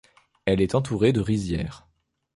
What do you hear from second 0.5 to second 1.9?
est entourée de rizières.